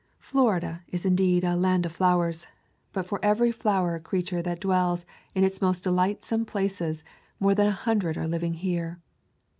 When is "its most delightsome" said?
5.43-6.43